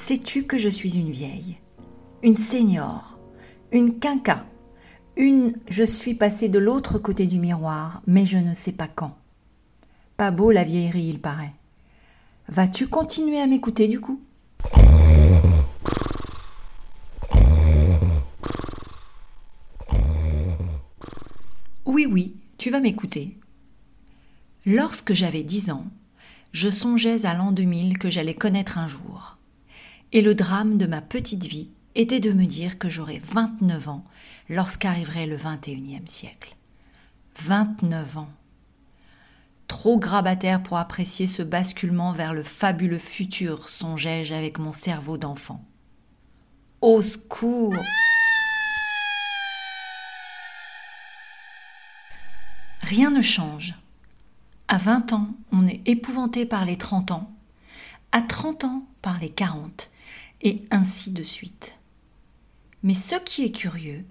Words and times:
Sais-tu 0.00 0.44
que 0.44 0.56
je 0.56 0.68
suis 0.68 0.96
une 0.96 1.10
vieille, 1.10 1.58
une 2.22 2.36
senior, 2.36 3.18
une 3.72 3.98
quinca, 3.98 4.46
une 5.16 5.58
je 5.68 5.82
suis 5.82 6.14
passée 6.14 6.48
de 6.48 6.60
l'autre 6.60 7.00
côté 7.00 7.26
du 7.26 7.40
miroir, 7.40 8.00
mais 8.06 8.24
je 8.24 8.38
ne 8.38 8.54
sais 8.54 8.72
pas 8.72 8.86
quand. 8.86 9.18
Pas 10.16 10.30
beau 10.30 10.52
la 10.52 10.62
vieillerie, 10.62 11.08
il 11.08 11.20
paraît. 11.20 11.52
Vas-tu 12.48 12.86
continuer 12.86 13.40
à 13.40 13.48
m'écouter 13.48 13.88
du 13.88 14.00
coup? 14.00 14.22
Oui, 21.84 22.06
oui, 22.08 22.36
tu 22.56 22.70
vas 22.70 22.80
m'écouter. 22.80 23.36
Lorsque 24.64 25.12
j'avais 25.12 25.42
dix 25.42 25.70
ans, 25.70 25.86
je 26.52 26.70
songeais 26.70 27.26
à 27.26 27.34
l'an 27.34 27.50
2000 27.50 27.98
que 27.98 28.08
j'allais 28.08 28.34
connaître 28.34 28.78
un 28.78 28.86
jour. 28.86 29.37
Et 30.12 30.22
le 30.22 30.34
drame 30.34 30.78
de 30.78 30.86
ma 30.86 31.02
petite 31.02 31.44
vie 31.44 31.68
était 31.94 32.20
de 32.20 32.32
me 32.32 32.46
dire 32.46 32.78
que 32.78 32.88
j'aurais 32.88 33.20
29 33.22 33.88
ans 33.88 34.04
lorsqu'arriverait 34.48 35.26
le 35.26 35.36
21e 35.36 36.06
siècle. 36.06 36.56
29 37.40 38.18
ans. 38.18 38.30
Trop 39.66 39.98
grabataire 39.98 40.62
pour 40.62 40.78
apprécier 40.78 41.26
ce 41.26 41.42
basculement 41.42 42.12
vers 42.12 42.32
le 42.32 42.42
fabuleux 42.42 42.98
futur, 42.98 43.68
songeais-je 43.68 44.32
avec 44.32 44.58
mon 44.58 44.72
cerveau 44.72 45.18
d'enfant. 45.18 45.62
Au 46.80 47.02
secours 47.02 47.74
Rien 52.80 53.10
ne 53.10 53.20
change. 53.20 53.74
À 54.68 54.78
20 54.78 55.12
ans, 55.12 55.28
on 55.52 55.66
est 55.66 55.86
épouvanté 55.86 56.46
par 56.46 56.64
les 56.64 56.78
30 56.78 57.10
ans, 57.10 57.30
à 58.12 58.22
30 58.22 58.64
ans 58.64 58.82
par 59.02 59.18
les 59.18 59.30
40, 59.30 59.90
et 60.42 60.62
ainsi 60.70 61.10
de 61.10 61.22
suite. 61.22 61.72
Mais 62.82 62.94
ce 62.94 63.16
qui 63.16 63.44
est 63.44 63.50
curieux, 63.50 64.04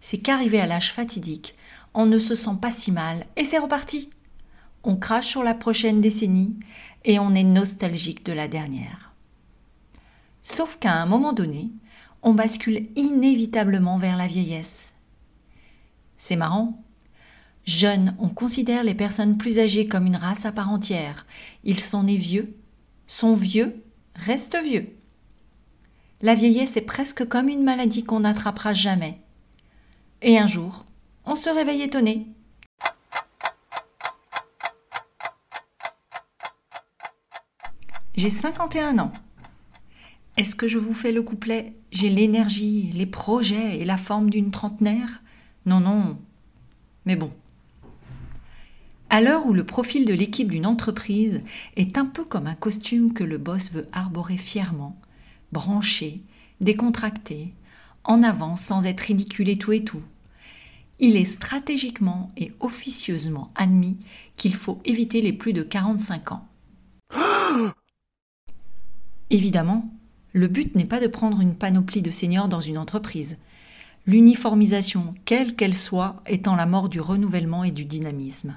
c'est 0.00 0.18
qu'arrivé 0.18 0.60
à 0.60 0.66
l'âge 0.66 0.92
fatidique, 0.92 1.54
on 1.94 2.06
ne 2.06 2.18
se 2.18 2.34
sent 2.34 2.56
pas 2.60 2.70
si 2.70 2.92
mal 2.92 3.26
et 3.36 3.44
c'est 3.44 3.58
reparti. 3.58 4.10
On 4.82 4.96
crache 4.96 5.26
sur 5.26 5.42
la 5.42 5.54
prochaine 5.54 6.00
décennie 6.00 6.56
et 7.04 7.18
on 7.18 7.34
est 7.34 7.44
nostalgique 7.44 8.24
de 8.24 8.32
la 8.32 8.48
dernière. 8.48 9.12
Sauf 10.42 10.78
qu'à 10.78 10.94
un 10.94 11.06
moment 11.06 11.32
donné, 11.32 11.70
on 12.22 12.34
bascule 12.34 12.88
inévitablement 12.96 13.98
vers 13.98 14.16
la 14.16 14.26
vieillesse. 14.26 14.92
C'est 16.16 16.36
marrant. 16.36 16.82
Jeunes, 17.66 18.16
on 18.18 18.28
considère 18.28 18.84
les 18.84 18.94
personnes 18.94 19.36
plus 19.36 19.58
âgées 19.58 19.86
comme 19.86 20.06
une 20.06 20.16
race 20.16 20.44
à 20.44 20.52
part 20.52 20.70
entière. 20.70 21.26
Ils 21.64 21.80
sont 21.80 22.04
nés 22.04 22.16
vieux, 22.16 22.54
sont 23.06 23.34
vieux, 23.34 23.82
restent 24.14 24.58
vieux. 24.62 24.96
La 26.22 26.34
vieillesse 26.34 26.76
est 26.76 26.82
presque 26.82 27.26
comme 27.26 27.48
une 27.48 27.62
maladie 27.62 28.04
qu'on 28.04 28.20
n'attrapera 28.20 28.74
jamais. 28.74 29.22
Et 30.20 30.38
un 30.38 30.46
jour, 30.46 30.84
on 31.24 31.34
se 31.34 31.48
réveille 31.48 31.80
étonné. 31.80 32.26
J'ai 38.14 38.28
51 38.28 38.98
ans. 38.98 39.12
Est-ce 40.36 40.54
que 40.54 40.68
je 40.68 40.76
vous 40.76 40.92
fais 40.92 41.10
le 41.10 41.22
couplet 41.22 41.74
J'ai 41.90 42.10
l'énergie, 42.10 42.92
les 42.92 43.06
projets 43.06 43.78
et 43.78 43.86
la 43.86 43.96
forme 43.96 44.28
d'une 44.28 44.50
trentenaire 44.50 45.22
Non, 45.64 45.80
non. 45.80 46.18
Mais 47.06 47.16
bon. 47.16 47.32
À 49.08 49.22
l'heure 49.22 49.46
où 49.46 49.54
le 49.54 49.64
profil 49.64 50.04
de 50.04 50.12
l'équipe 50.12 50.50
d'une 50.50 50.66
entreprise 50.66 51.42
est 51.76 51.96
un 51.96 52.04
peu 52.04 52.24
comme 52.24 52.46
un 52.46 52.54
costume 52.54 53.14
que 53.14 53.24
le 53.24 53.38
boss 53.38 53.70
veut 53.72 53.86
arborer 53.92 54.36
fièrement, 54.36 55.00
branché, 55.52 56.22
décontracté, 56.60 57.54
en 58.04 58.22
avant 58.22 58.56
sans 58.56 58.86
être 58.86 59.00
ridiculé 59.00 59.58
tout 59.58 59.72
et 59.72 59.84
tout. 59.84 60.02
Il 60.98 61.16
est 61.16 61.24
stratégiquement 61.24 62.30
et 62.36 62.52
officieusement 62.60 63.50
admis 63.54 63.96
qu'il 64.36 64.54
faut 64.54 64.80
éviter 64.84 65.22
les 65.22 65.32
plus 65.32 65.52
de 65.52 65.62
45 65.62 66.32
ans. 66.32 66.48
Évidemment, 69.30 69.90
le 70.32 70.46
but 70.46 70.74
n'est 70.74 70.84
pas 70.84 71.00
de 71.00 71.06
prendre 71.06 71.40
une 71.40 71.54
panoplie 71.54 72.02
de 72.02 72.10
seniors 72.10 72.48
dans 72.48 72.60
une 72.60 72.78
entreprise. 72.78 73.38
L'uniformisation, 74.06 75.14
quelle 75.24 75.56
qu'elle 75.56 75.76
soit, 75.76 76.22
étant 76.26 76.56
la 76.56 76.66
mort 76.66 76.88
du 76.88 77.00
renouvellement 77.00 77.64
et 77.64 77.70
du 77.70 77.84
dynamisme. 77.84 78.54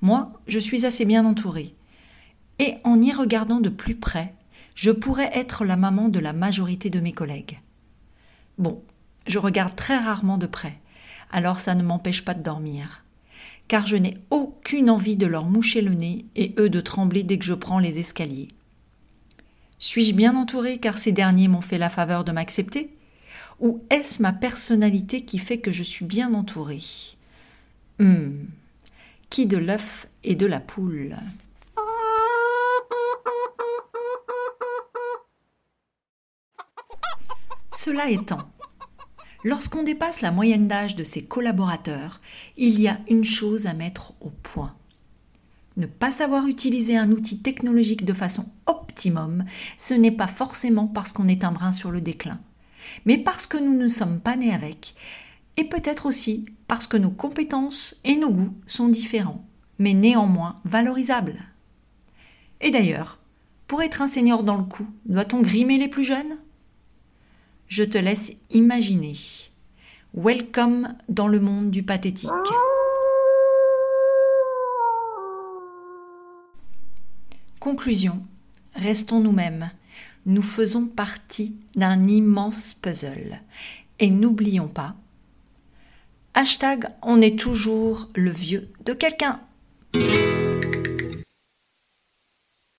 Moi, 0.00 0.32
je 0.46 0.58
suis 0.58 0.86
assez 0.86 1.04
bien 1.04 1.24
entourée. 1.24 1.74
Et 2.58 2.74
en 2.84 3.00
y 3.00 3.12
regardant 3.12 3.60
de 3.60 3.68
plus 3.68 3.96
près, 3.96 4.34
je 4.76 4.90
pourrais 4.90 5.30
être 5.32 5.64
la 5.64 5.76
maman 5.76 6.08
de 6.08 6.20
la 6.20 6.34
majorité 6.34 6.90
de 6.90 7.00
mes 7.00 7.12
collègues. 7.12 7.60
Bon, 8.58 8.82
je 9.26 9.38
regarde 9.38 9.74
très 9.74 9.96
rarement 9.96 10.38
de 10.38 10.46
près, 10.46 10.78
alors 11.32 11.58
ça 11.58 11.74
ne 11.74 11.82
m'empêche 11.82 12.24
pas 12.24 12.34
de 12.34 12.42
dormir. 12.42 13.02
Car 13.68 13.86
je 13.86 13.96
n'ai 13.96 14.18
aucune 14.30 14.90
envie 14.90 15.16
de 15.16 15.26
leur 15.26 15.46
moucher 15.46 15.80
le 15.80 15.94
nez 15.94 16.26
et 16.36 16.54
eux 16.58 16.68
de 16.68 16.80
trembler 16.80 17.24
dès 17.24 17.38
que 17.38 17.44
je 17.44 17.54
prends 17.54 17.80
les 17.80 17.98
escaliers. 17.98 18.48
Suis-je 19.78 20.12
bien 20.12 20.36
entourée 20.36 20.78
car 20.78 20.98
ces 20.98 21.10
derniers 21.10 21.48
m'ont 21.48 21.62
fait 21.62 21.78
la 21.78 21.88
faveur 21.88 22.22
de 22.22 22.32
m'accepter? 22.32 22.94
Ou 23.60 23.82
est-ce 23.88 24.20
ma 24.20 24.32
personnalité 24.32 25.22
qui 25.22 25.38
fait 25.38 25.58
que 25.58 25.72
je 25.72 25.82
suis 25.82 26.04
bien 26.04 26.34
entourée? 26.34 26.82
Hum. 27.98 28.46
Qui 29.30 29.46
de 29.46 29.56
l'œuf 29.56 30.06
et 30.22 30.34
de 30.34 30.46
la 30.46 30.60
poule? 30.60 31.16
Cela 37.86 38.10
étant, 38.10 38.40
lorsqu'on 39.44 39.84
dépasse 39.84 40.20
la 40.20 40.32
moyenne 40.32 40.66
d'âge 40.66 40.96
de 40.96 41.04
ses 41.04 41.22
collaborateurs, 41.22 42.20
il 42.56 42.80
y 42.80 42.88
a 42.88 42.98
une 43.08 43.22
chose 43.22 43.68
à 43.68 43.74
mettre 43.74 44.12
au 44.20 44.30
point. 44.30 44.74
Ne 45.76 45.86
pas 45.86 46.10
savoir 46.10 46.48
utiliser 46.48 46.96
un 46.96 47.12
outil 47.12 47.38
technologique 47.38 48.04
de 48.04 48.12
façon 48.12 48.46
optimum, 48.66 49.44
ce 49.78 49.94
n'est 49.94 50.10
pas 50.10 50.26
forcément 50.26 50.88
parce 50.88 51.12
qu'on 51.12 51.28
est 51.28 51.44
un 51.44 51.52
brin 51.52 51.70
sur 51.70 51.92
le 51.92 52.00
déclin, 52.00 52.40
mais 53.04 53.18
parce 53.18 53.46
que 53.46 53.56
nous 53.56 53.76
ne 53.76 53.86
sommes 53.86 54.18
pas 54.18 54.34
nés 54.34 54.52
avec, 54.52 54.96
et 55.56 55.62
peut-être 55.62 56.06
aussi 56.06 56.44
parce 56.66 56.88
que 56.88 56.96
nos 56.96 57.12
compétences 57.12 57.94
et 58.02 58.16
nos 58.16 58.32
goûts 58.32 58.56
sont 58.66 58.88
différents, 58.88 59.46
mais 59.78 59.94
néanmoins 59.94 60.60
valorisables. 60.64 61.38
Et 62.60 62.72
d'ailleurs, 62.72 63.20
pour 63.68 63.80
être 63.80 64.02
un 64.02 64.08
seigneur 64.08 64.42
dans 64.42 64.56
le 64.56 64.64
coup, 64.64 64.88
doit-on 65.04 65.40
grimer 65.40 65.78
les 65.78 65.86
plus 65.86 66.02
jeunes? 66.02 66.36
Je 67.68 67.84
te 67.84 67.98
laisse 67.98 68.32
imaginer. 68.50 69.14
Welcome 70.14 70.94
dans 71.08 71.28
le 71.28 71.40
monde 71.40 71.70
du 71.70 71.82
pathétique. 71.82 72.30
Conclusion. 77.60 78.22
Restons 78.74 79.20
nous-mêmes. 79.20 79.70
Nous 80.24 80.42
faisons 80.42 80.86
partie 80.86 81.56
d'un 81.74 82.06
immense 82.06 82.74
puzzle. 82.74 83.40
Et 83.98 84.10
n'oublions 84.10 84.68
pas. 84.68 84.94
Hashtag 86.34 86.86
on 87.02 87.20
est 87.22 87.38
toujours 87.38 88.08
le 88.14 88.30
vieux 88.30 88.68
de 88.84 88.92
quelqu'un. 88.92 89.40